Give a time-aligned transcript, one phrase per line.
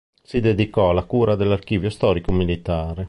[0.23, 2.99] Si dedicò alla cura dell'archivio storico militare.